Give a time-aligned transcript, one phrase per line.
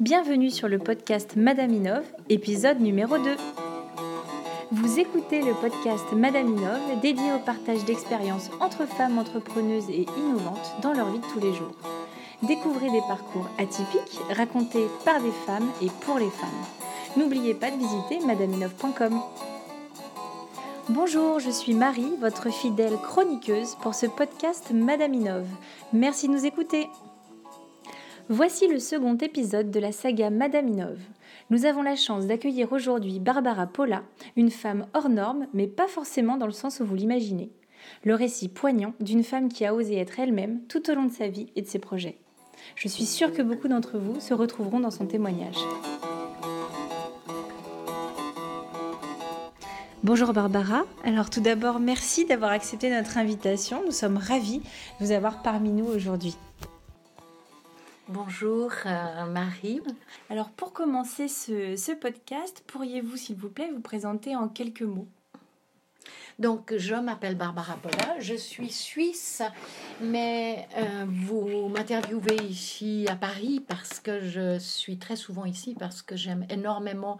[0.00, 3.36] Bienvenue sur le podcast Madame Inov, épisode numéro 2.
[4.72, 10.74] Vous écoutez le podcast Madame Inov dédié au partage d'expériences entre femmes entrepreneuses et innovantes
[10.82, 11.76] dans leur vie de tous les jours.
[12.42, 16.48] Découvrez des parcours atypiques racontés par des femmes et pour les femmes.
[17.16, 19.20] N'oubliez pas de visiter madameinov.com.
[20.88, 25.46] Bonjour, je suis Marie, votre fidèle chroniqueuse pour ce podcast Madame Inov.
[25.92, 26.88] Merci de nous écouter.
[28.28, 30.98] Voici le second épisode de la saga Madame Inov.
[31.50, 34.04] Nous avons la chance d'accueillir aujourd'hui Barbara Paula,
[34.36, 37.50] une femme hors norme, mais pas forcément dans le sens où vous l'imaginez.
[38.04, 41.26] Le récit poignant d'une femme qui a osé être elle-même tout au long de sa
[41.26, 42.18] vie et de ses projets.
[42.76, 45.58] Je suis sûre que beaucoup d'entre vous se retrouveront dans son témoignage.
[50.04, 50.84] Bonjour Barbara.
[51.04, 53.82] Alors tout d'abord, merci d'avoir accepté notre invitation.
[53.84, 54.64] Nous sommes ravis de
[55.04, 56.36] vous avoir parmi nous aujourd'hui.
[58.12, 59.80] Bonjour euh, Marie.
[60.28, 65.08] Alors pour commencer ce, ce podcast, pourriez-vous s'il vous plaît vous présenter en quelques mots?
[66.38, 69.42] Donc, je m'appelle Barbara Pola, je suis suisse,
[70.00, 76.02] mais euh, vous m'interviewez ici à Paris parce que je suis très souvent ici, parce
[76.02, 77.18] que j'aime énormément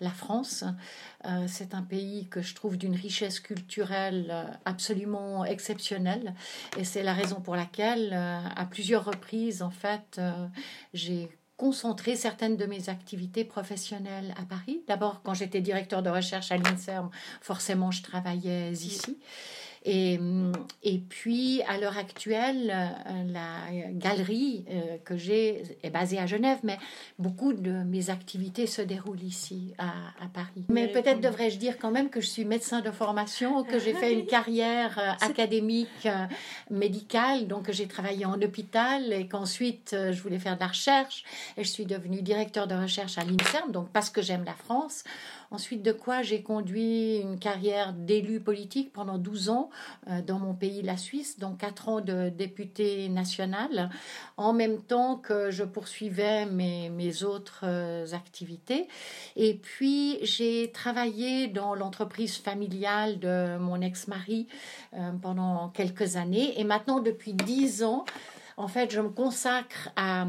[0.00, 0.64] la France.
[1.26, 6.34] Euh, c'est un pays que je trouve d'une richesse culturelle euh, absolument exceptionnelle
[6.76, 10.20] et c'est la raison pour laquelle, à plusieurs reprises, en fait,
[10.92, 14.82] j'ai concentrer certaines de mes activités professionnelles à Paris.
[14.88, 19.18] D'abord, quand j'étais directeur de recherche à l'INSERM, forcément, je travaillais ici.
[19.86, 20.18] Et,
[20.82, 26.58] et puis, à l'heure actuelle, euh, la galerie euh, que j'ai est basée à Genève,
[26.62, 26.78] mais
[27.18, 29.88] beaucoup de mes activités se déroulent ici, à,
[30.22, 30.64] à Paris.
[30.70, 34.14] Mais peut-être devrais-je dire quand même que je suis médecin de formation, que j'ai fait
[34.14, 36.08] une carrière euh, académique
[36.70, 41.24] médicale, donc j'ai travaillé en hôpital et qu'ensuite je voulais faire de la recherche
[41.56, 45.04] et je suis devenue directeur de recherche à l'INSERM, donc parce que j'aime la France.
[45.50, 49.70] Ensuite de quoi j'ai conduit une carrière d'élu politique pendant 12 ans
[50.26, 53.90] dans mon pays, la Suisse, donc 4 ans de député national,
[54.36, 58.88] en même temps que je poursuivais mes, mes autres euh, activités.
[59.36, 64.46] Et puis j'ai travaillé dans l'entreprise familiale de mon ex-mari
[64.94, 66.58] euh, pendant quelques années.
[66.60, 68.04] Et maintenant, depuis 10 ans,
[68.56, 70.26] en fait, je me consacre à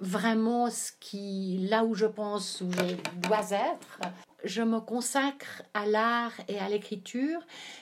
[0.00, 3.98] vraiment ce qui, là où je pense, où je dois être,
[4.46, 7.40] je me consacre à l'art et à l'écriture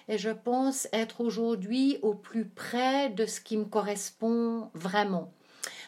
[0.08, 5.32] et je pense être aujourd'hui au plus près de ce qui me correspond vraiment.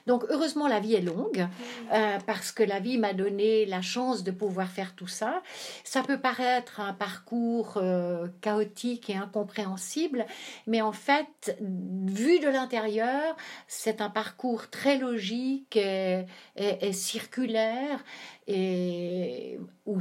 [0.07, 1.47] Donc heureusement la vie est longue
[1.93, 5.43] euh, parce que la vie m'a donné la chance de pouvoir faire tout ça.
[5.85, 10.27] Ça peut paraître un parcours euh, chaotique et incompréhensible,
[10.67, 16.25] mais en fait, vu de l'intérieur, c'est un parcours très logique et,
[16.57, 18.05] et circulaire
[18.47, 20.01] et où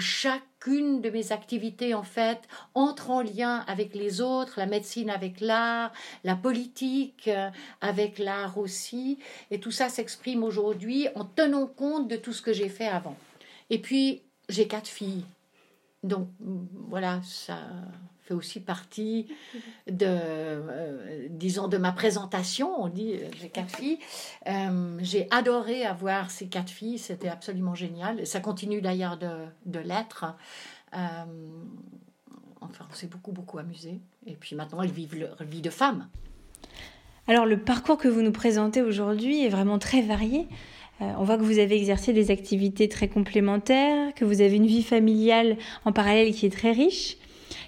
[0.66, 2.40] chacune de mes activités en fait
[2.74, 5.92] entre en lien avec les autres, la médecine avec l'art,
[6.24, 7.50] la politique euh,
[7.82, 9.20] avec l'art aussi,
[9.52, 13.16] et tout ça s'exprime aujourd'hui en tenant compte de tout ce que j'ai fait avant.
[13.70, 15.26] Et puis j'ai quatre filles,
[16.04, 17.60] donc voilà ça
[18.26, 19.28] fait aussi partie
[19.88, 22.72] de, euh, disons, de ma présentation.
[22.82, 24.00] On dit, euh, j'ai quatre filles.
[24.48, 28.26] Euh, j'ai adoré avoir ces quatre filles, c'était absolument génial.
[28.26, 29.30] Ça continue d'ailleurs de,
[29.66, 30.36] de l'être.
[30.92, 31.28] enfin,
[32.90, 34.00] on s'est beaucoup, beaucoup amusé.
[34.26, 36.08] Et puis maintenant, elles vivent leur vie de femme.
[37.28, 40.48] Alors, le parcours que vous nous présentez aujourd'hui est vraiment très varié.
[41.00, 44.84] on voit que vous avez exercé des activités très complémentaires, que vous avez une vie
[44.84, 47.18] familiale en parallèle qui est très riche.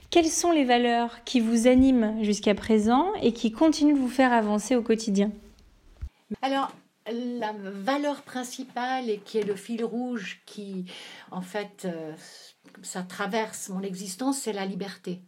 [0.09, 4.31] Quelles sont les valeurs qui vous animent jusqu'à présent et qui continuent de vous faire
[4.31, 5.31] avancer au quotidien?
[6.41, 6.71] Alors,
[7.11, 10.85] la valeur principale et qui est le fil rouge qui,
[11.31, 12.13] en fait, euh,
[12.81, 15.21] ça traverse mon existence, c'est la liberté.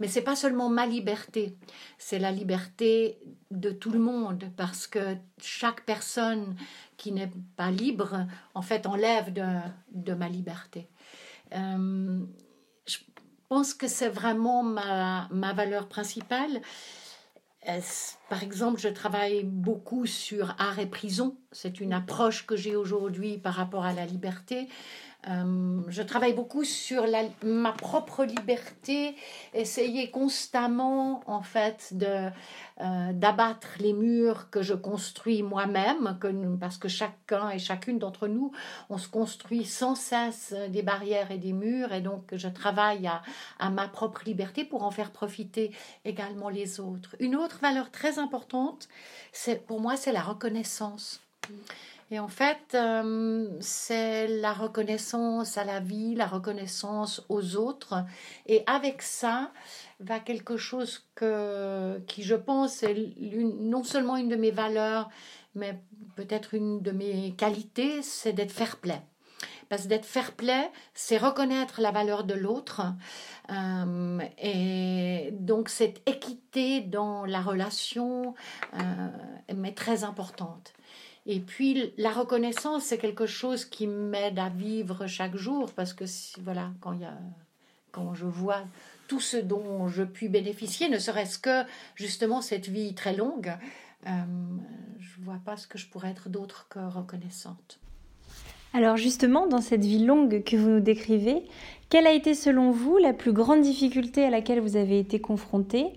[0.00, 1.56] Mais c'est pas seulement ma liberté,
[1.98, 3.18] c'est la liberté
[3.50, 6.54] de tout le monde, parce que chaque personne
[6.96, 10.88] qui n'est pas libre, en fait, enlève de, ma liberté.
[11.52, 12.20] Euh,
[13.48, 16.60] pense que c'est vraiment ma, ma, valeur principale.
[18.30, 21.36] Par exemple, je travaille beaucoup sur art et prison.
[21.52, 24.68] C'est une approche que j'ai aujourd'hui par rapport à la liberté.
[25.28, 27.04] Euh, je travaille beaucoup sur
[27.42, 29.14] ma propre liberté,
[29.52, 32.30] essayer constamment en fait de
[32.80, 36.16] euh, d'abattre les murs que je construis moi-même,
[36.60, 38.52] parce que chacun et chacune d'entre nous,
[38.88, 43.22] on se construit sans cesse des barrières et des murs, et donc je travaille à,
[43.58, 45.72] à ma propre liberté pour en faire profiter
[46.04, 47.16] également les autres.
[47.18, 48.88] Une autre valeur très importante,
[49.32, 51.20] c'est pour moi, c'est la reconnaissance.
[52.10, 58.04] Et en fait, euh, c'est la reconnaissance à la vie, la reconnaissance aux autres.
[58.46, 59.52] Et avec ça,
[60.00, 65.10] va quelque chose que, qui, je pense, est non seulement une de mes valeurs,
[65.54, 65.78] mais
[66.16, 69.02] peut-être une de mes qualités, c'est d'être fair-play.
[69.68, 72.82] Parce que d'être fair-play, c'est reconnaître la valeur de l'autre.
[73.50, 78.34] Euh, et donc, cette équité dans la relation
[78.74, 80.72] euh, est très importante.
[81.30, 86.04] Et puis, la reconnaissance, c'est quelque chose qui m'aide à vivre chaque jour parce que,
[86.40, 87.18] voilà, quand, y a,
[87.92, 88.62] quand je vois
[89.08, 91.64] tout ce dont je puis bénéficier, ne serait-ce que
[91.94, 93.52] justement cette vie très longue,
[94.06, 94.10] euh,
[94.98, 97.78] je ne vois pas ce que je pourrais être d'autre que reconnaissante.
[98.72, 101.42] Alors justement, dans cette vie longue que vous nous décrivez,
[101.90, 105.88] quelle a été selon vous la plus grande difficulté à laquelle vous avez été confrontée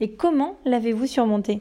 [0.00, 1.60] et comment l'avez-vous surmontée?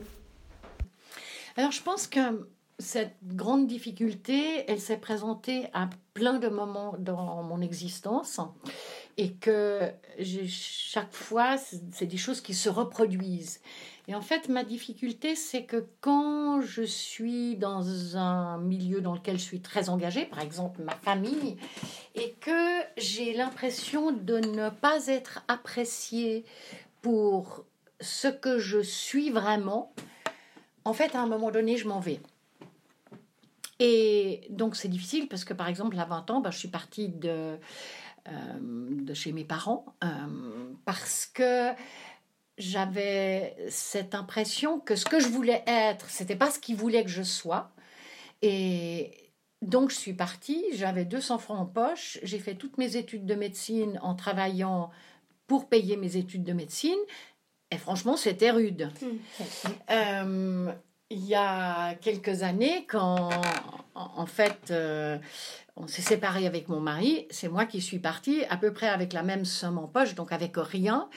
[1.57, 2.47] Alors je pense que
[2.79, 8.39] cette grande difficulté, elle s'est présentée à plein de moments dans mon existence
[9.17, 9.91] et que
[10.47, 13.59] chaque fois, c'est des choses qui se reproduisent.
[14.07, 19.37] Et en fait, ma difficulté, c'est que quand je suis dans un milieu dans lequel
[19.37, 21.57] je suis très engagée, par exemple ma famille,
[22.15, 26.45] et que j'ai l'impression de ne pas être appréciée
[27.01, 27.65] pour
[27.99, 29.93] ce que je suis vraiment,
[30.85, 32.21] en fait, à un moment donné, je m'en vais.
[33.79, 37.09] Et donc c'est difficile parce que par exemple à 20 ans, bah, je suis partie
[37.09, 37.57] de,
[38.27, 40.07] euh, de chez mes parents euh,
[40.85, 41.71] parce que
[42.57, 47.09] j'avais cette impression que ce que je voulais être, c'était pas ce qu'ils voulaient que
[47.09, 47.71] je sois.
[48.41, 49.11] Et
[49.61, 53.35] donc je suis partie, j'avais 200 francs en poche, j'ai fait toutes mes études de
[53.35, 54.91] médecine en travaillant
[55.47, 56.99] pour payer mes études de médecine.
[57.71, 58.91] Et franchement, c'était rude.
[59.01, 59.43] Mmh.
[59.91, 60.73] Euh,
[61.09, 63.29] il y a quelques années, quand
[63.95, 65.17] en fait euh,
[65.75, 69.13] on s'est séparé avec mon mari, c'est moi qui suis partie à peu près avec
[69.13, 71.09] la même somme en poche, donc avec rien.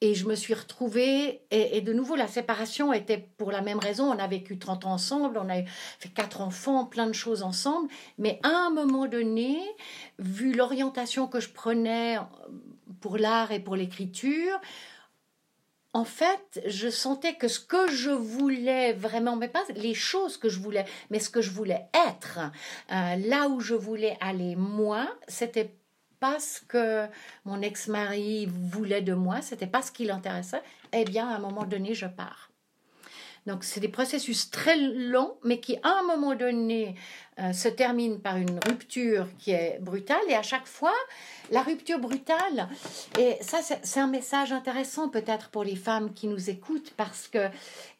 [0.00, 4.12] Et je me suis retrouvée, et, de nouveau, la séparation était pour la même raison.
[4.12, 5.62] On a vécu 30 ans ensemble, on a
[5.98, 7.88] fait quatre enfants, plein de choses ensemble.
[8.18, 9.58] Mais à un moment donné,
[10.18, 12.18] vu l'orientation que je prenais
[13.00, 14.60] pour l'art et pour l'écriture,
[15.94, 20.48] en fait, je sentais que ce que je voulais vraiment, mais pas les choses que
[20.48, 22.40] je voulais, mais ce que je voulais être,
[22.90, 25.72] euh, là où je voulais aller moi, c'était
[26.18, 27.06] pas ce que
[27.44, 30.62] mon ex-mari voulait de moi, c'était pas ce qui l'intéressait.
[30.92, 32.50] Eh bien, à un moment donné, je pars.
[33.46, 36.94] Donc, c'est des processus très longs, mais qui, à un moment donné,
[37.38, 40.22] euh, se terminent par une rupture qui est brutale.
[40.28, 40.94] Et à chaque fois,
[41.50, 42.68] la rupture brutale,
[43.18, 47.50] et ça, c'est un message intéressant peut-être pour les femmes qui nous écoutent, parce que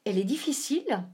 [0.05, 1.05] elle est difficile.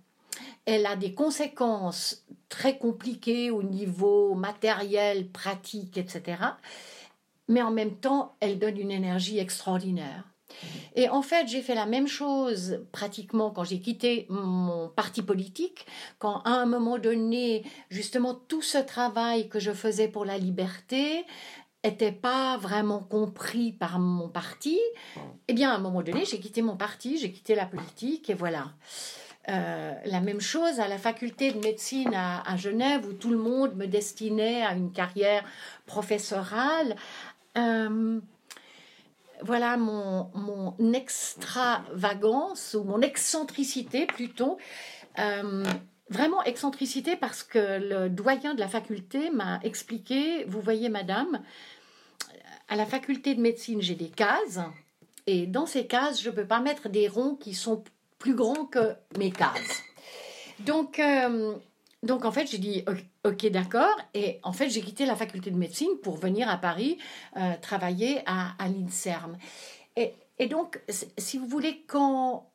[0.65, 6.43] Elle a des conséquences très compliquées au niveau matériel, pratique, etc.
[7.49, 10.30] Mais en même temps, elle donne une énergie extraordinaire.
[10.97, 15.87] Et en fait, j'ai fait la même chose pratiquement quand j'ai quitté mon parti politique,
[16.19, 21.25] quand à un moment donné, justement, tout ce travail que je faisais pour la liberté
[21.85, 24.79] n'était pas vraiment compris par mon parti.
[25.49, 28.35] Eh bien, à un moment donné, j'ai quitté mon parti, j'ai quitté la politique, et
[28.35, 28.73] voilà.
[29.49, 33.75] Euh, la même chose à la faculté de médecine à, Genève où tout le monde
[33.75, 35.44] me destinait à une carrière
[35.87, 36.94] professorale.
[37.56, 38.20] Euh,
[39.44, 44.59] voilà mon, mon extravagance ou mon excentricité plutôt.
[45.19, 45.65] Euh,
[46.09, 51.41] vraiment excentricité parce que le doyen de la faculté m'a expliqué, vous voyez madame,
[52.69, 54.61] à la faculté de médecine j'ai des cases
[55.27, 57.85] et dans ces cases je ne peux pas mettre des ronds qui sont
[58.19, 59.82] plus grands que mes cases.
[60.61, 61.55] Donc, euh,
[62.02, 62.84] donc en fait j'ai dit
[63.24, 63.96] Ok, d'accord.
[64.14, 66.96] Et en fait, j'ai quitté la faculté de médecine pour venir à Paris
[67.36, 69.36] euh, travailler à, l'INSERM.
[69.96, 70.80] Et, et, donc,
[71.19, 72.50] si vous voulez, quand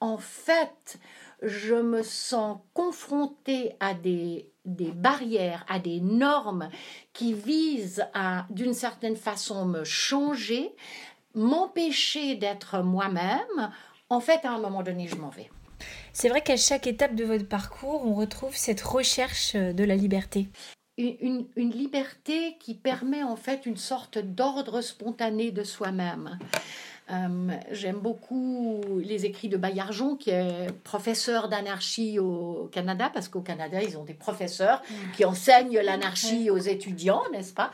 [0.00, 0.98] en fait,
[1.40, 6.68] je me sens confrontée à des, des barrières, à des normes
[7.14, 10.74] qui visent à, d'une certaine façon, me changer,
[11.34, 13.72] m'empêcher d'être moi-même,
[14.10, 15.50] en fait, à un moment donné, je m'en vais.
[16.20, 19.96] C'est vrai qu'à chaque étape de votre parcours, on retrouve cette recherche euh, de la
[19.96, 20.48] liberté.
[20.98, 26.38] Une, liberté qui permet en fait une sorte d'ordre spontané de soi-même.
[27.10, 33.40] Euh, j'aime beaucoup les écrits de Bayarjon, qui est professeur d'anarchie au Canada, parce qu'au
[33.40, 35.12] Canada, ils ont des professeurs mm.
[35.16, 37.70] qui enseignent l'anarchie aux étudiants, n'est-ce pas?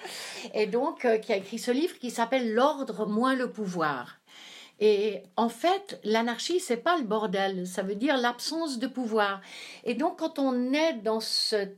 [0.55, 4.21] Et donc, euh, qui a écrit ce livre qui s'appelle L'ordre moins le pouvoir.
[4.81, 9.41] Et en fait, l'anarchie, c'est pas le bordel, ça veut dire l'absence de pouvoir.
[9.85, 11.69] Et donc, quand on est dans ce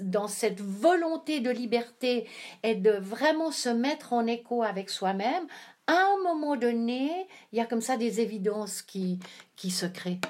[0.00, 2.28] dans cette volonté de liberté
[2.62, 5.46] et de vraiment se mettre en écho avec soi-même,
[5.88, 9.18] à un moment donné, il y a comme ça des évidences qui,
[9.56, 10.20] qui se créent.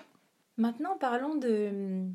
[0.57, 2.07] Maintenant, parlons de,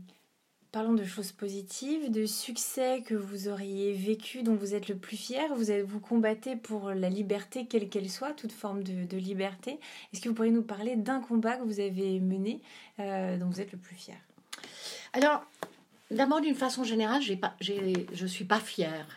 [0.78, 5.18] parlons de choses positives, de succès que vous auriez vécu, dont vous êtes le plus
[5.18, 5.52] fier.
[5.56, 9.80] Vous, êtes, vous combattez pour la liberté, quelle qu'elle soit, toute forme de, liberté.
[10.14, 12.62] Est-ce que vous pourriez nous parler d'un combat que vous avez mené,
[13.00, 14.18] euh, dont vous êtes le plus fier?
[15.14, 15.44] Alors,
[16.12, 17.34] d'abord, d'une façon générale, je
[18.22, 19.08] ne suis pas fière.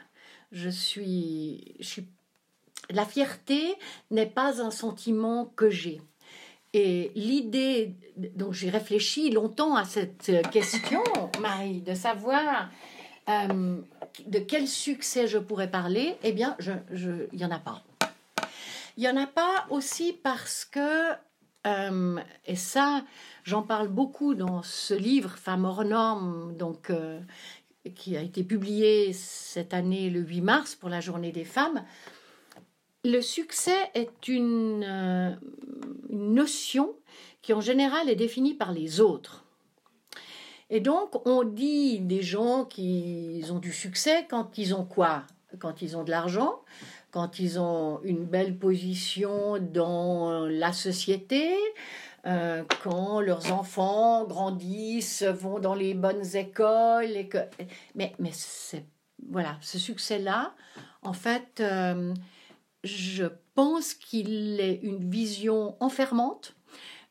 [2.88, 3.74] La fierté
[4.10, 6.00] n'est pas un sentiment que j'ai.
[6.72, 11.02] Et l'idée, donc j'ai réfléchi longtemps à cette question,
[11.40, 12.70] Marie, de savoir
[13.28, 13.80] euh,
[14.26, 16.56] de quel succès je pourrais parler, eh bien,
[16.92, 17.82] il n'y en a pas.
[18.96, 21.12] Il n'y en a pas aussi parce que,
[21.66, 23.04] euh, et ça,
[23.44, 27.20] j'en parle beaucoup dans ce livre, Femmes hors normes, donc, euh,
[27.94, 31.82] qui a été publié cette année le 8 mars pour la journée des femmes.
[33.04, 35.34] Le succès est une, euh,
[36.10, 36.94] une, notion
[37.40, 39.44] qui en général est définie par les autres.
[40.68, 45.24] Et donc on dit des gens qui ont du succès quand ils ont quoi?
[45.58, 46.60] Quand ils ont de l'argent,
[47.10, 51.56] quand ils ont une belle position dans la société,
[52.26, 57.28] euh, quand leurs enfants grandissent, vont dans les bonnes écoles.
[57.94, 58.12] Mais,
[59.28, 60.54] voilà, ce succès-là,
[61.02, 62.14] en fait, euh,
[62.84, 66.54] je pense qu'il est une vision enfermante,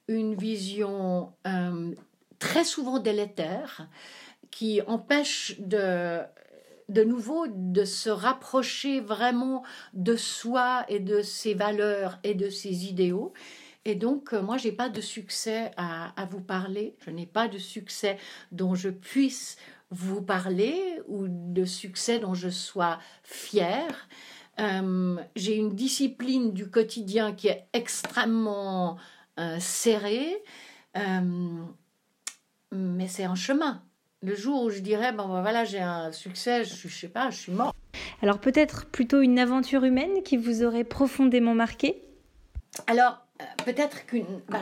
[0.08, 1.94] une vision euh,
[2.40, 3.88] très souvent délétère,
[4.52, 6.22] qui empêche de,
[6.90, 12.86] de nouveau de se rapprocher vraiment de soi et de ses valeurs et de ses
[12.88, 13.34] idéaux.
[13.86, 17.26] Et donc, euh, moi, je n'ai pas de succès à, à vous parler, je n'ai
[17.26, 18.18] pas de succès
[18.52, 19.58] dont je puisse
[19.92, 24.08] vous parler ou de succès dont je sois fière.
[24.60, 28.98] Euh, j'ai une discipline du quotidien qui est extrêmement
[29.40, 30.44] euh, serrée,
[30.98, 31.64] euh,
[32.72, 33.82] mais c'est un chemin.
[34.22, 37.38] Le jour où je dirais, ben voilà, j'ai un succès, je, je sais pas, je
[37.38, 37.74] suis mort.
[38.22, 42.04] Alors peut-être plutôt une aventure humaine qui vous aurait profondément marqué?
[42.88, 43.26] Alors
[43.66, 44.62] peut-être qu'une, bah,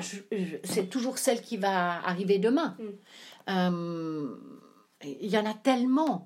[0.63, 2.77] c'est toujours celle qui va arriver demain.
[3.47, 4.27] Mm.
[5.03, 6.25] Il y en a tellement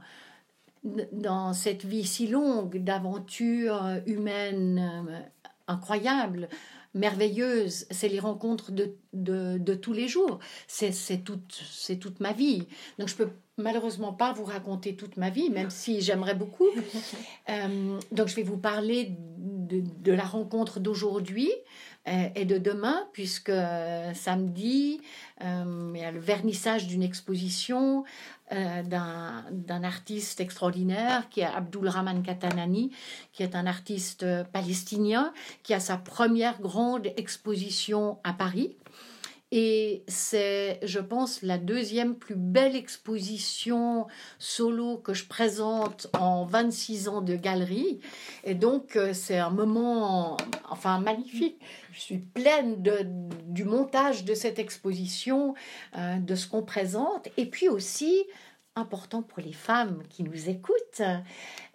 [0.84, 5.20] dans cette vie si longue d'aventures humaines euh,
[5.68, 6.50] incroyables,
[6.94, 10.40] merveilleuses, c'est les rencontres de, de, tous les jours.
[10.68, 11.64] C'est toute,
[12.00, 12.68] toute ma vie.
[13.00, 16.68] Donc je peux malheureusement pas vous raconter toute ma vie, même si j'aimerais beaucoup.
[17.50, 21.50] Euh, donc je vais vous parler de, de la rencontre d'aujourd'hui
[22.05, 25.01] et de demain, puisque euh, samedi,
[25.39, 28.03] il y a le vernissage d'une exposition
[28.51, 32.91] d'un artiste extraordinaire qui est Abdul Rahman Katanani,
[33.31, 35.31] qui est un artiste palestinien,
[35.63, 38.75] qui a sa première grande exposition à Paris.
[39.51, 44.08] Et c'est, je pense, la deuxième plus belle exposition
[44.39, 48.00] solo que je présente en 26 ans de galerie.
[48.46, 50.38] Et donc, euh, c'est un moment,
[50.70, 51.60] enfin, magnifique.
[51.91, 52.81] Je suis pleine
[53.48, 55.53] du montage de cette exposition,
[55.98, 57.27] euh, de ce qu'on présente.
[57.36, 58.24] Et puis aussi,
[58.75, 61.01] important pour les femmes qui nous écoutent,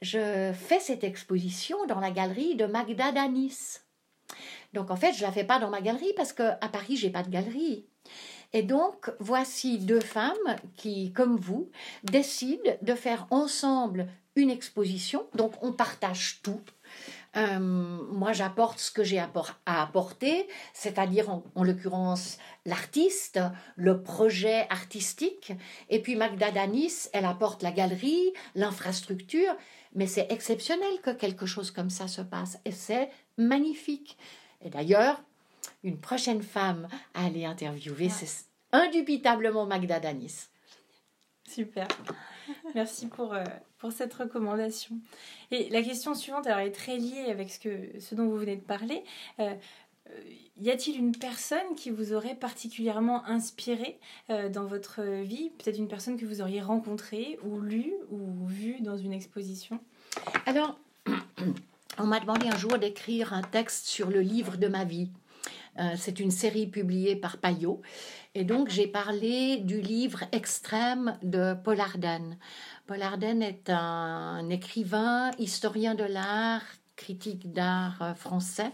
[0.00, 3.80] je fais cette exposition dans la galerie de Magda Danis.
[4.76, 7.10] Donc en fait, je la fais pas dans ma galerie parce que à Paris, j'ai
[7.10, 7.86] pas de galerie.
[8.52, 11.70] Et donc, voici deux femmes qui, comme vous,
[12.04, 14.06] décident de faire ensemble
[14.36, 15.26] une exposition.
[15.34, 16.60] Donc, on partage tout.
[17.36, 23.40] Euh, moi, j'apporte ce que j'ai à apporter, c'est-à-dire en, en l'occurrence l'artiste,
[23.76, 25.52] le projet artistique.
[25.88, 29.54] Et puis Magda Danis, elle apporte la galerie, l'infrastructure.
[29.94, 32.58] Mais c'est exceptionnel que quelque chose comme ça se passe.
[32.64, 34.18] Et c'est magnifique.
[34.66, 35.22] Et d'ailleurs,
[35.84, 40.48] une prochaine femme à aller interviewer, c'est indubitablement Magda Danis.
[41.48, 41.86] Super.
[42.74, 43.44] Merci pour, euh,
[43.78, 44.96] pour cette recommandation.
[45.52, 48.56] Et la question suivante alors, est très liée avec ce, que, ce dont vous venez
[48.56, 49.04] de parler.
[49.38, 49.54] Euh,
[50.10, 50.20] euh,
[50.56, 55.50] y a-t-il une personne qui vous aurait particulièrement inspiré dans votre vie?
[55.58, 59.78] Peut-être une personne que vous auriez rencontrée ou lue ou vue dans une exposition?
[60.46, 60.78] Alors,
[61.98, 65.10] on m'a demandé un jour d'écrire un texte sur le livre de ma vie.
[65.78, 67.82] Euh, c'est une série publiée par Payot.
[68.34, 72.36] Et donc, j'ai parlé du livre extrême de Paul Arden.
[72.86, 76.64] Paul Arden est un écrivain, historien de l'art,
[76.96, 78.72] critique d'art euh, français.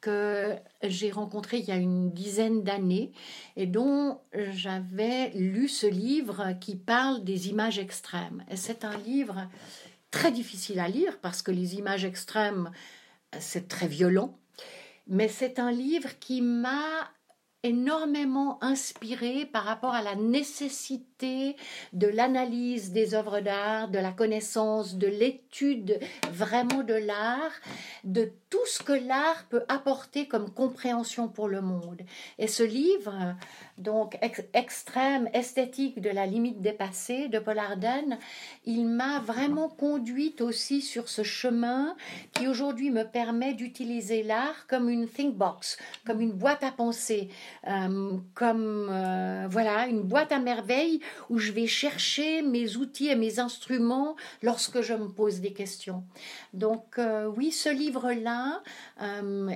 [0.00, 3.12] que j'ai rencontré il y a une dizaine d'années
[3.54, 8.42] et dont j'avais lu ce livre qui parle des images extrêmes.
[8.50, 9.46] Et c'est un livre
[10.12, 12.70] très difficile à lire parce que les images extrêmes,
[13.40, 14.38] c'est très violent.
[15.08, 17.10] Mais c'est un livre qui m'a
[17.64, 21.56] énormément inspiré par rapport à la nécessité
[21.92, 26.00] de l'analyse des œuvres d'art, de la connaissance, de l'étude
[26.32, 27.52] vraiment de l'art,
[28.04, 32.02] de tout ce que l'art peut apporter comme compréhension pour le monde.
[32.38, 33.34] Et ce livre,
[33.78, 34.18] donc
[34.52, 38.18] extrême, esthétique de la limite dépassée de Paul Arden,
[38.66, 41.96] il m'a vraiment conduite aussi sur ce chemin
[42.34, 47.30] qui aujourd'hui me permet d'utiliser l'art comme une think box, comme une boîte à pensée,
[47.68, 53.16] euh, comme euh, voilà une boîte à merveilles où je vais chercher mes outils et
[53.16, 56.04] mes instruments lorsque je me pose des questions.
[56.52, 58.41] Donc euh, oui, ce livre-là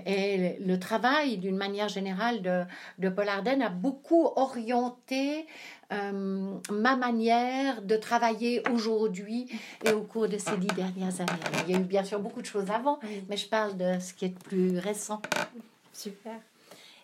[0.07, 2.65] et le travail d'une manière générale de,
[2.99, 5.47] de Paul Arden a beaucoup orienté
[5.91, 9.47] ma manière de travailler aujourd'hui
[9.85, 11.41] et au cours de ces dix dernières années.
[11.67, 14.13] il y a eu bien sûr beaucoup de choses avant, mais je parle de ce
[14.13, 15.23] qui est plus récent.
[15.93, 16.35] Super.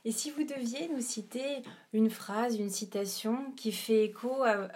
[0.05, 1.63] Et si vous deviez nous citer
[1.93, 4.69] une phrase, une citation qui fait écho à,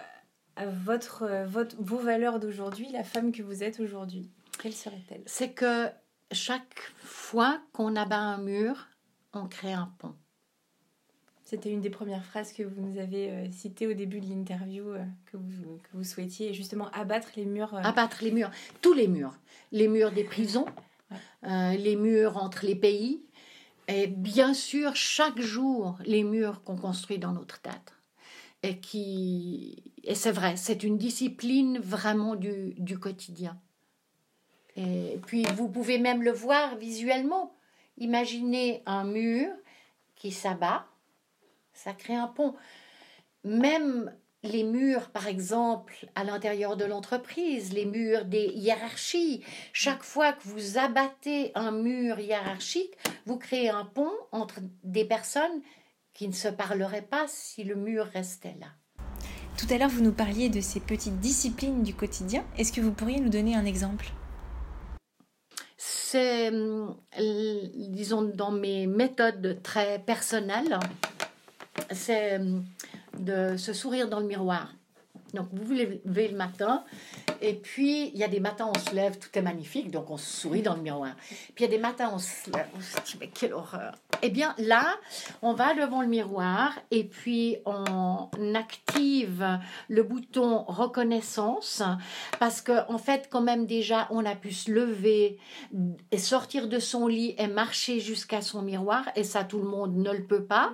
[0.65, 5.21] votre, votre, vos valeurs d'aujourd'hui, la femme que vous êtes aujourd'hui, quelle serait-elle?
[5.25, 5.89] C'est que
[6.31, 8.87] chaque fois qu'on abat un mur,
[9.33, 10.15] on crée un pont.
[11.43, 14.89] C'était une des premières phrases que vous nous avez euh, citées au début de l'interview
[14.89, 17.73] euh, que, vous, que vous souhaitiez, justement abattre les murs.
[17.73, 19.39] Euh, abattre les murs, tous les murs.
[19.71, 20.65] Les murs des prisons,
[21.43, 23.23] les murs entre les pays,
[23.87, 27.93] et bien sûr, chaque jour, les murs qu'on construit dans notre tête.
[28.63, 29.93] Et, qui...
[30.03, 33.57] et c'est vrai, c'est une discipline vraiment du, du quotidien.
[34.77, 37.53] Et puis, vous pouvez même le voir visuellement.
[37.97, 39.49] Imaginez un mur
[40.15, 40.85] qui s'abat,
[41.73, 42.53] ça crée un pont.
[43.43, 49.43] Même les murs, par exemple, à l'intérieur de l'entreprise, les murs des hiérarchies.
[49.73, 52.93] Chaque fois que vous abattez un mur hiérarchique,
[53.25, 55.61] vous créez un pont entre des personnes
[56.13, 58.67] qui ne se parleraient pas si le mur restait là.
[59.57, 62.45] Tout à l'heure, vous nous parliez de ces petites disciplines du quotidien.
[62.57, 64.13] Est-ce que vous pourriez nous donner un exemple?
[66.09, 66.87] C'est, euh,
[67.75, 70.79] disons, dans mes méthodes très personnelles,
[71.91, 72.61] c'est euh,
[73.19, 74.73] de se sourire dans le miroir.
[75.37, 76.83] Donc vous vous levez le matin
[77.41, 80.17] et puis il y a des matins on se lève, tout est magnifique, donc on
[80.17, 81.15] sourit dans le miroir.
[81.53, 83.93] Puis il y a des matins on se lève, on se mais quelle horreur.
[84.23, 84.95] Eh bien là,
[85.43, 91.83] on va devant le miroir et puis on active le bouton reconnaissance
[92.39, 95.37] parce que en fait quand même déjà on a pu se lever
[96.11, 99.95] et sortir de son lit et marcher jusqu'à son miroir et ça tout le monde
[99.97, 100.73] ne le peut pas.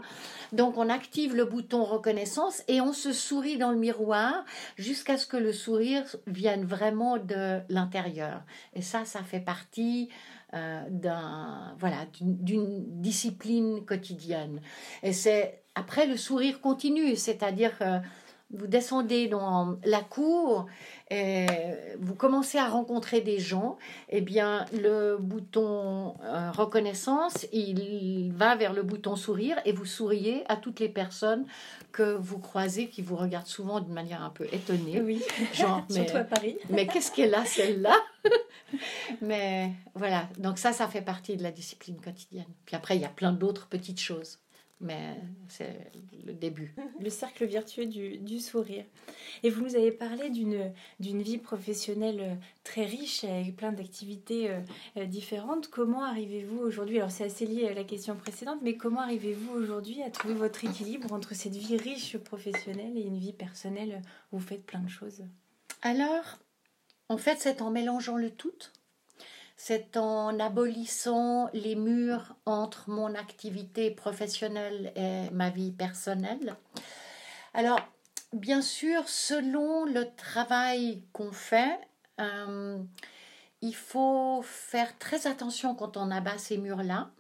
[0.54, 4.46] Donc on active le bouton reconnaissance et on se sourit dans le miroir
[4.78, 8.44] jusqu'à ce que le sourire vienne vraiment de l'intérieur.
[8.74, 10.10] Et ça, ça fait partie
[10.54, 14.62] euh, d'un voilà d'une discipline quotidienne.
[15.02, 18.00] Et c'est après le sourire continue, c'est-à-dire que
[18.54, 20.68] vous descendez dans la cour
[21.10, 21.46] et
[22.00, 23.78] vous commencez à rencontrer des gens,
[24.10, 30.44] eh bien le bouton euh, reconnaissance, il va vers le bouton sourire et vous souriez
[30.50, 31.46] à toutes les personnes
[31.92, 35.02] que vous croisez qui vous regardent souvent d'une manière un peu étonnée.
[35.02, 35.22] Oui,
[35.54, 36.58] genre mais, surtout à Paris.
[36.70, 37.96] mais qu'est-ce qu'elle a celle-là?
[39.22, 42.48] Mais voilà, donc ça, ça fait partie de la discipline quotidienne.
[42.66, 44.40] Puis après, il y a plein d'autres petites choses
[44.84, 45.18] mais
[45.48, 45.92] c'est
[46.26, 46.76] le début.
[47.00, 48.86] Le cercle vertueux du, sourire.
[49.44, 54.60] Et vous nous avez parlé d'une vie professionnelle très riche avec plein d'activités euh,
[54.98, 55.70] euh, différentes.
[55.70, 60.02] Comment arrivez-vous aujourd'hui, alors c'est assez lié à la question précédente, mais comment arrivez-vous aujourd'hui
[60.02, 64.46] à trouver votre équilibre entre cette vie riche professionnelle et une vie personnelle où vous
[64.46, 65.24] faites plein de choses?
[65.82, 66.40] Alors,
[67.10, 68.52] en fait, c'est en mélangeant le tout
[69.56, 76.56] c'est en abolissant les murs entre mon activité professionnelle et ma vie personnelle.
[77.54, 77.80] Alors,
[78.34, 81.80] bien sûr, selon le travail qu'on fait,
[82.20, 82.78] euh,
[83.62, 87.12] il faut faire très attention quand on abat ces murs-là.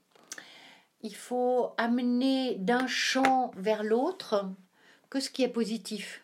[1.01, 4.49] Il faut amener d'un champ vers l'autre
[5.09, 6.22] que ce qui est positif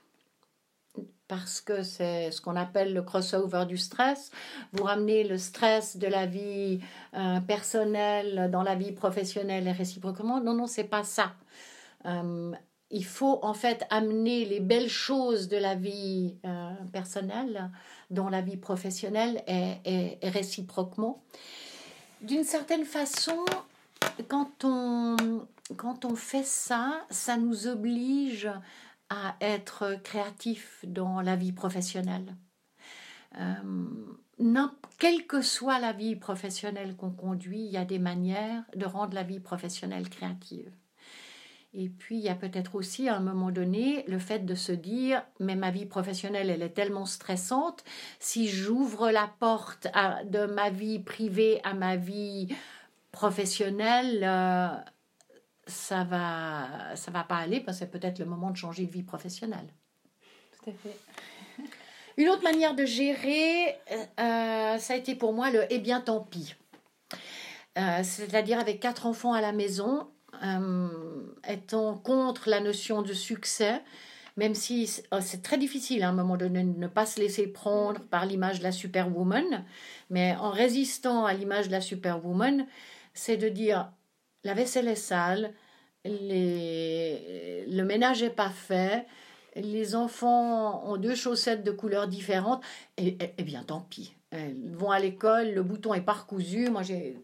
[1.30, 4.32] parce que c'est ce qu'on appelle le crossover du stress.
[4.74, 6.82] Vous ramenez le stress de la vie
[7.14, 10.42] euh, personnelle dans la vie professionnelle et réciproquement.
[10.42, 11.34] Non, non, c'est pas ça.
[12.06, 12.52] Euh,
[12.90, 17.70] il faut en fait amener les belles choses de la vie euh, personnelle
[18.10, 21.22] dans la vie professionnelle et, et réciproquement.
[22.22, 23.46] D'une certaine façon,
[24.28, 25.16] quand on,
[25.78, 28.50] quand on fait ça, ça nous oblige
[29.10, 32.36] à être créatif dans la vie professionnelle.
[33.38, 33.54] Euh,
[34.98, 39.14] quelle que soit la vie professionnelle qu'on conduit, il y a des manières de rendre
[39.14, 40.72] la vie professionnelle créative.
[41.74, 44.72] Et puis, il y a peut-être aussi, à un moment donné, le fait de se
[44.72, 47.84] dire, mais ma vie professionnelle, elle est tellement stressante,
[48.20, 49.88] si j'ouvre la porte
[50.26, 52.48] de ma vie privée à ma vie
[53.12, 54.70] professionnelle, euh,
[55.70, 58.92] ça va, ça va pas aller parce que c'est peut-être le moment de changer de
[58.92, 59.74] vie professionnelle.
[60.58, 60.98] Tout à fait.
[62.18, 63.78] Une autre manière de gérer,
[64.20, 66.56] euh, ça a été pour moi le eh bien tant pis.
[67.78, 70.10] Euh, c'est-à-dire avec quatre enfants à la maison,
[70.44, 70.90] euh,
[71.48, 73.82] étant contre la notion de succès,
[74.36, 77.48] même si oh, c'est très difficile à un moment donné de ne pas se laisser
[77.48, 79.64] prendre par l'image de la superwoman,
[80.10, 82.66] mais en résistant à l'image de la superwoman,
[83.14, 83.92] c'est de dire
[84.44, 85.54] la vaisselle est sale,
[86.06, 89.06] le ménage n'est pas fait,
[89.56, 92.64] les enfants ont deux chaussettes de couleurs différentes,
[92.98, 94.16] et, et, bien tant pis.
[94.32, 97.18] Elles vont à l'école, le bouton est parcousu, moi j'ai...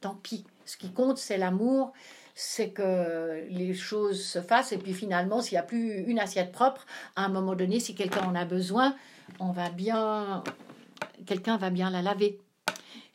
[0.00, 0.44] Tant pis.
[0.64, 1.92] Ce qui compte, c'est l'amour,
[2.34, 6.52] c'est que les choses se fassent, et puis finalement, s'il n'y a plus une assiette
[6.52, 8.96] propre, à un moment donné, si quelqu'un en a besoin,
[9.40, 10.42] on va bien...
[11.26, 12.38] Quelqu'un va bien la laver.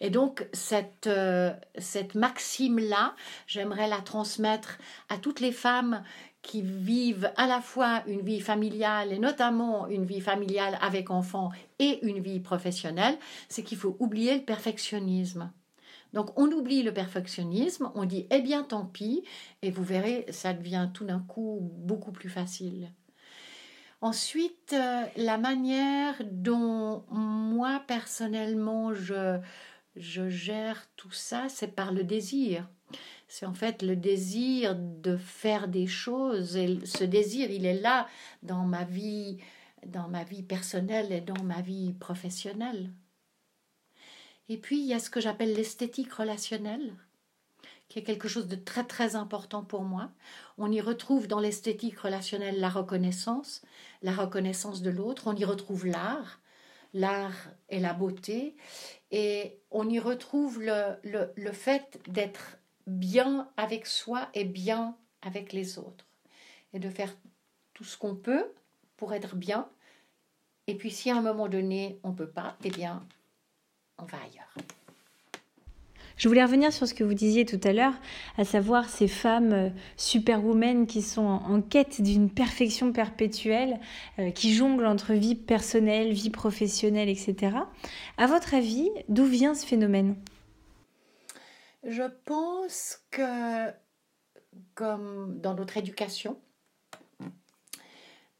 [0.02, 3.16] Et donc, cette, euh, cette maxime-là,
[3.48, 4.78] j'aimerais la transmettre
[5.10, 6.04] à toutes les femmes
[6.42, 11.52] qui vivent à la fois une vie familiale et notamment une vie familiale avec enfants
[11.80, 13.18] et une vie professionnelle,
[13.50, 15.52] c'est qu'il faut oublier le perfectionnisme.
[16.14, 19.24] Donc on oublie le perfectionnisme, on dit eh bien tant pis,
[19.62, 22.92] et vous verrez, ça devient tout d'un coup beaucoup plus facile.
[24.02, 29.40] Ensuite, euh, la manière dont moi personnellement je,
[29.96, 32.68] je gère tout ça, c'est par le désir.
[33.28, 36.56] C'est en fait le désir de faire des choses.
[36.56, 38.08] Et ce désir, il est là
[38.42, 39.38] dans ma vie,
[39.86, 42.92] dans ma vie personnelle et dans ma vie professionnelle.
[44.50, 46.96] Et puis, il y a ce que j'appelle l'esthétique relationnelle,
[47.88, 50.10] qui est quelque chose de très très important pour moi.
[50.58, 53.62] On y retrouve dans l'esthétique relationnelle la reconnaissance,
[54.02, 56.40] la reconnaissance de l'autre, on y retrouve l'art,
[56.94, 58.56] l'art et la beauté,
[59.12, 60.96] et on y retrouve le,
[61.36, 66.06] le, fait d'être bien avec soi et bien avec les autres.
[66.74, 67.16] Et de faire
[67.74, 68.54] tout ce qu'on peut
[68.98, 69.68] pour être bien.
[70.68, 73.04] Et puis si à un moment donné on ne peut pas, eh bien
[73.98, 74.79] on va ailleurs.
[76.20, 77.94] Je voulais revenir sur ce que vous disiez tout à l'heure,
[78.38, 83.80] à savoir ces femmes euh, superwomen qui sont en, quête d'une perfection perpétuelle,
[84.20, 87.56] euh, qui jonglent entre vie personnelle, vie professionnelle, etc.
[88.18, 90.18] À votre avis, d'où vient ce phénomène?
[91.86, 93.72] Je pense que,
[94.76, 96.38] comme dans notre éducation,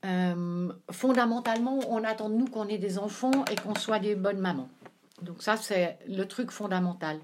[0.04, 4.40] euh, fondamentalement, on attend de nous qu'on ait des enfants et qu'on soit des bonnes
[4.40, 4.70] mamans.
[5.22, 7.20] Donc ça, c'est le truc fondamental.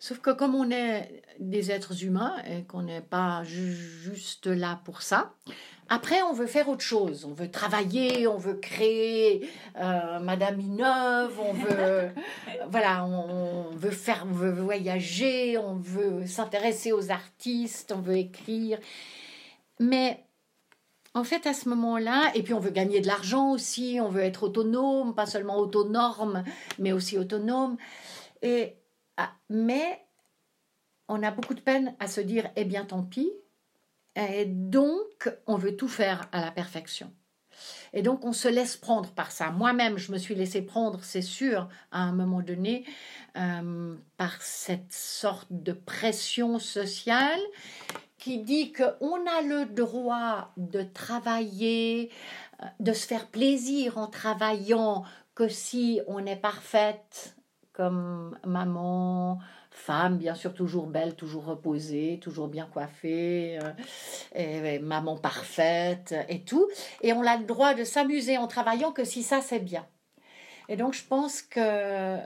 [0.00, 5.02] Sauf que comme on est des êtres humains et qu'on n'est pas juste là pour
[5.02, 5.32] ça,
[5.88, 7.24] après on veut faire autre chose.
[7.24, 12.10] On veut travailler, on veut créer euh, Madame Ineuve, on veut
[12.70, 18.78] voilà, on, veut faire, on veut voyager, on veut s'intéresser aux artistes, on veut écrire.
[19.80, 20.22] Mais
[21.14, 24.22] en fait, à ce moment-là, et puis on veut gagner de l'argent aussi, on veut
[24.22, 26.44] être autonome, pas seulement autonome,
[26.78, 27.76] mais aussi autonome.
[28.42, 28.77] Et
[29.18, 30.06] ah, mais
[31.08, 33.32] on a beaucoup de peine à se dire eh bien tant pis.
[34.14, 37.12] Et donc, on veut tout faire à la perfection.
[37.92, 39.50] Et donc, on se laisse prendre par ça.
[39.50, 42.84] Moi-même, je me suis laissé prendre, c'est sûr, à un moment donné,
[43.36, 47.40] euh, par cette sorte de pression sociale
[48.18, 52.10] qui dit qu'on a le droit de travailler,
[52.62, 55.04] euh, de se faire plaisir en travaillant,
[55.34, 57.36] que si on est parfaite,
[57.78, 59.38] comme maman,
[59.70, 63.60] femme, bien sûr, toujours belle, toujours reposée, toujours bien coiffée,
[64.36, 66.66] euh, maman parfaite et tout.
[67.02, 69.86] Et on a le droit de s'amuser en travaillant que si ça, c'est bien.
[70.70, 72.18] Et donc, je pense que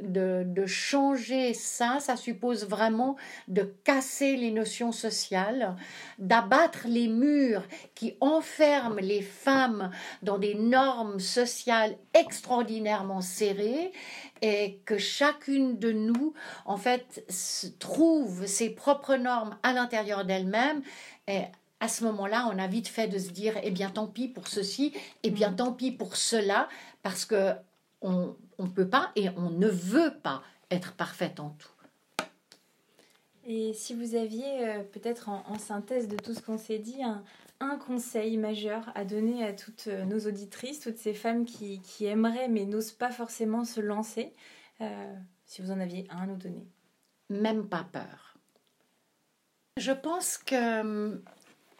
[0.00, 3.16] de, de, changer ça, ça suppose vraiment
[3.48, 5.76] de casser les notions sociales,
[6.18, 9.90] d'abattre les murs qui enferment les femmes
[10.22, 13.92] dans des normes sociales extraordinairement serrées
[14.40, 16.32] et que chacune de nous,
[16.64, 17.24] en fait,
[17.78, 20.82] trouve ses propres normes à l'intérieur d'elle-même.
[21.28, 21.42] Et
[21.80, 24.48] à ce moment-là, on a vite fait de se dire, eh bien, tant pis pour
[24.48, 26.68] ceci, eh bien, tant pis pour cela,
[27.02, 27.52] parce que
[28.02, 31.68] on ne peut pas et on ne veut pas être parfaite en tout.
[33.52, 37.24] Et si vous aviez euh, peut-être en, synthèse de tout ce qu'on s'est dit, un,
[37.78, 42.64] conseil majeur à donner à toutes euh, nos auditrices, toutes ces femmes qui, aimeraient mais
[42.64, 44.34] n'osent pas forcément se lancer,
[44.80, 45.14] euh,
[45.46, 46.66] si vous en aviez un à nous donner.
[47.28, 48.38] Même pas peur.
[49.76, 51.22] Je pense que hum,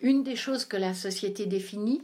[0.00, 2.02] une des choses que la société définit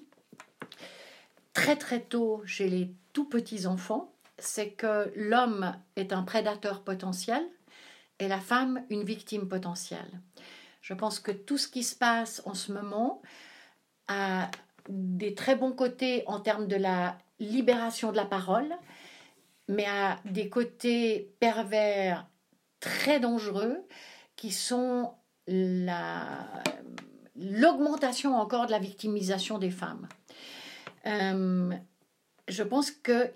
[1.56, 7.42] très très tôt chez les tout petits enfants, c'est que l'homme est un prédateur potentiel
[8.18, 10.20] et la femme une victime potentielle.
[10.82, 13.22] Je pense que tout ce qui se passe en ce moment
[14.06, 14.50] a
[14.90, 18.76] des très bons côtés en termes de la libération de la parole,
[19.66, 22.28] mais a des côtés pervers
[22.80, 23.78] très dangereux
[24.36, 25.14] qui sont
[25.48, 30.06] l'augmentation encore de la victimisation des femmes.
[31.06, 31.72] Euh,
[32.48, 33.30] je pense que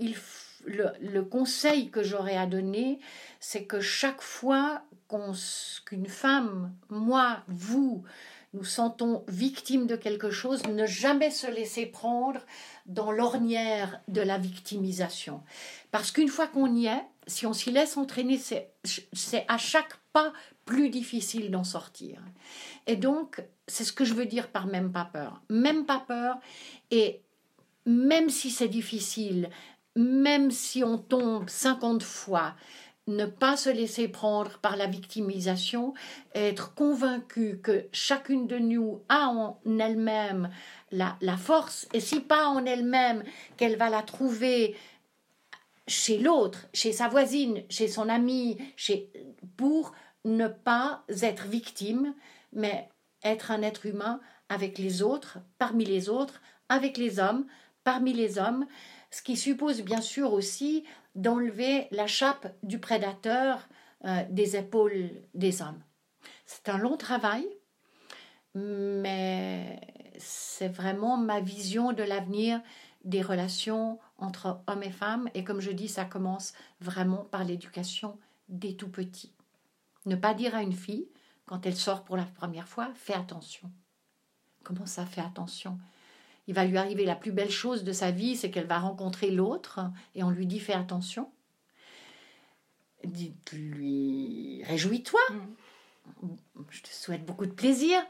[0.67, 3.01] le, conseil que j'aurais à donner,
[3.41, 4.83] c'est que chaque fois
[5.85, 8.05] qu'une femme, moi, vous,
[8.53, 12.41] nous sentons victimes de quelque chose, ne jamais se laisser prendre
[12.87, 15.43] dans l'ornière de la victimisation.
[15.91, 20.33] Parce qu'une fois qu'on y est, si on s'y laisse entraîner, c'est à chaque pas
[20.65, 22.23] plus difficile d'en sortir.
[22.87, 25.43] Et donc, c'est ce que je veux dire par même pas peur.
[25.49, 26.39] Même pas peur,
[26.91, 27.23] et
[27.87, 29.51] même si c'est difficile,
[29.97, 32.55] même si on tombe 50 fois,
[33.07, 35.95] ne pas se laisser prendre par la victimisation,
[36.35, 40.51] être convaincu que chacune de nous a en elle-même
[40.93, 43.25] la, force, et si pas en elle-même,
[43.57, 44.77] qu'elle va la trouver
[45.87, 49.11] chez l'autre, chez sa voisine, chez son ami, chez,
[49.57, 49.93] pour
[50.25, 52.15] ne pas être victime,
[52.53, 52.89] mais
[53.25, 57.47] être un être humain avec les autres, parmi les autres, avec les hommes,
[57.85, 58.67] parmi les hommes,
[59.11, 63.69] ce qui suppose bien sûr aussi d'enlever la chape du prédateur
[64.05, 65.83] euh, des épaules des hommes.
[66.47, 67.47] C'est un long travail,
[68.55, 69.81] mais
[70.19, 72.61] c'est vraiment ma vision de l'avenir
[73.05, 75.29] des relations entre hommes et femmes.
[75.35, 79.35] Et comme je dis, ça commence vraiment par l'éducation des tout petits.
[80.07, 81.09] Ne pas dire à une fille,
[81.47, 83.71] quand elle sort pour la première fois, fais attention.
[84.63, 85.79] Comment ça fait attention
[86.51, 89.31] il va lui arriver la plus belle chose de sa vie, c'est qu'elle va rencontrer
[89.31, 89.83] l'autre,
[90.17, 91.31] et on lui dit fais attention.
[93.05, 95.21] Dites-lui réjouis-toi.
[95.31, 96.29] Mm.
[96.71, 98.05] Je te souhaite beaucoup de plaisir.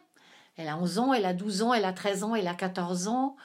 [0.57, 3.09] Elle a 11 ans, elle a 12 ans, elle a 13 ans, elle a 14
[3.09, 3.37] ans.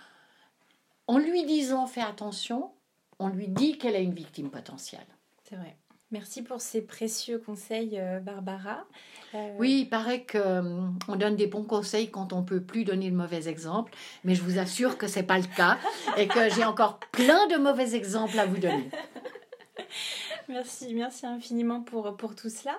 [1.07, 2.71] En lui disant fais attention,
[3.19, 5.07] on lui dit qu'elle a une victime potentielle.
[5.43, 5.75] C'est vrai.
[6.15, 8.85] Merci pour ces précieux conseils, euh, Barbara.
[9.33, 13.11] Euh, oui, il paraît qu'on euh, donne des bons conseils quand on peut plus donner
[13.11, 13.91] de mauvais exemples,
[14.23, 15.77] mais je vous assure que c'est pas le cas
[16.15, 18.89] et que j'ai encore plein de mauvais exemples à vous donner.
[20.47, 22.77] Merci, merci infiniment pour, pour tout cela.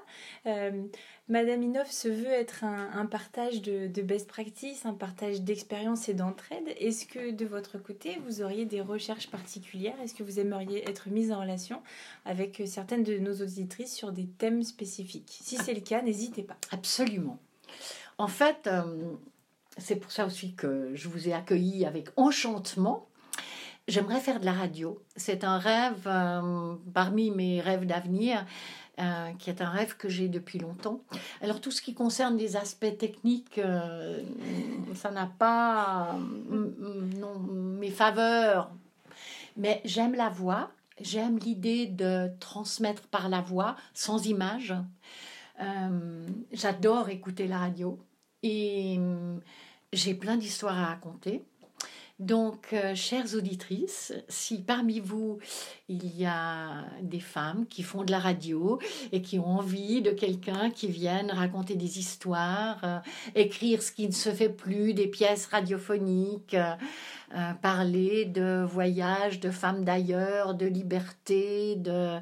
[1.28, 6.72] Madame Inov se veut être un, partage de, best practice, un partage d'expérience et d'entraide.
[6.78, 10.00] Est-ce que de votre côté, vous auriez des recherches particulières?
[10.04, 11.82] Est-ce que vous aimeriez être mise en relation
[12.24, 15.40] avec certaines de nos auditrices sur des thèmes spécifiques?
[15.42, 16.56] Si c'est le cas, n'hésitez pas.
[16.70, 17.40] Absolument.
[18.18, 18.84] En fait, euh,
[19.78, 23.08] c'est pour ça aussi que je vous ai accueilli avec enchantement.
[23.88, 25.00] J'aimerais faire de la radio.
[25.14, 28.44] C'est un rêve euh, parmi mes rêves d'avenir.
[28.98, 31.02] Euh, qui est un rêve que j'ai depuis longtemps.
[31.42, 34.22] Alors tout ce qui concerne les aspects techniques, euh,
[34.94, 36.16] ça n'a pas
[36.48, 38.70] non, mes faveurs,
[39.58, 44.72] mais j'aime la voix, j'aime l'idée de transmettre par la voix, sans image.
[45.60, 47.98] Euh, j'adore écouter la radio
[48.42, 48.98] et
[49.92, 51.44] j'ai plein d'histoires à raconter.
[52.18, 55.38] Donc, euh, chères auditrices, si parmi vous,
[55.90, 58.78] il y a des femmes qui font de la radio
[59.12, 62.98] et qui ont envie de quelqu'un qui vienne raconter des histoires, euh,
[63.34, 69.50] écrire ce qui ne se fait plus, des pièces radiophoniques, euh, parler de voyages, de
[69.50, 72.16] femmes d'ailleurs, de liberté, de,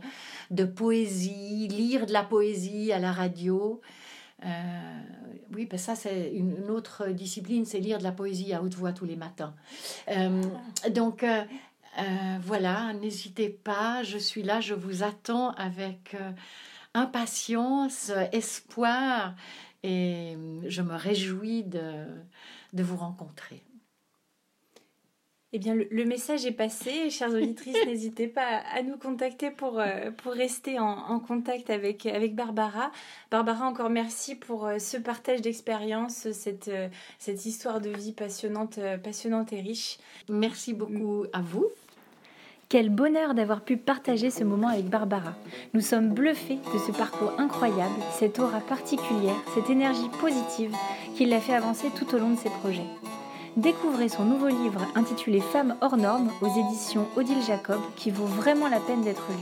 [0.51, 3.81] de poésie, lire de la poésie à la radio,
[4.45, 5.01] euh,
[5.55, 8.93] oui, ben ça c'est une, autre discipline, c'est lire de la poésie à haute voix
[8.93, 9.55] tous les matins.
[10.09, 10.43] Euh,
[10.91, 11.45] donc euh,
[12.43, 16.17] voilà, n'hésitez pas, je suis là, je vous attends avec
[16.93, 19.35] impatience, espoir,
[19.83, 22.05] et je me réjouis de,
[22.73, 23.63] de vous rencontrer.
[25.57, 27.11] Eh bien, le, message est passé.
[27.11, 32.35] Chères auditrices, n'hésitez pas à nous contacter pour, euh, pour rester en, contact avec, avec
[32.35, 32.91] Barbara.
[33.31, 36.89] Barbara, encore merci pour euh, ce partage d'expérience, cette, euh,
[37.21, 39.99] cette histoire de vie passionnante, passionnante et riche.
[40.29, 41.67] Merci beaucoup à vous.
[42.69, 45.37] Quel bonheur d'avoir pu partager ce moment avec Barbara.
[45.73, 50.75] Nous sommes bluffés de ce parcours incroyable, cette aura particulière, cette énergie positive
[51.17, 53.14] qui l'a fait avancer tout au long de ses projets.
[53.57, 58.69] Découvrez son nouveau livre intitulé Femmes hors normes aux éditions Odile Jacob qui vaut vraiment
[58.69, 59.37] la peine d'être lu.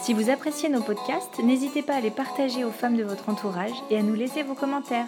[0.00, 3.82] Si vous appréciez nos podcasts, n'hésitez pas à les partager aux femmes de votre entourage
[3.90, 5.06] et à nous laisser vos commentaires.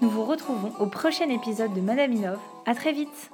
[0.00, 2.38] Nous vous retrouvons au prochain épisode de Madame Inov.
[2.64, 3.30] À très vite!